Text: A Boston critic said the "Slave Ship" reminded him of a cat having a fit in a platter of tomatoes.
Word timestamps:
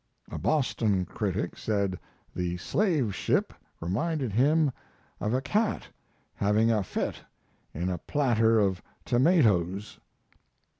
A 0.31 0.39
Boston 0.39 1.05
critic 1.05 1.55
said 1.55 1.99
the 2.35 2.57
"Slave 2.57 3.13
Ship" 3.13 3.53
reminded 3.79 4.31
him 4.31 4.71
of 5.19 5.31
a 5.31 5.41
cat 5.43 5.87
having 6.33 6.71
a 6.71 6.81
fit 6.81 7.21
in 7.71 7.87
a 7.87 7.99
platter 7.99 8.57
of 8.59 8.81
tomatoes. 9.05 9.99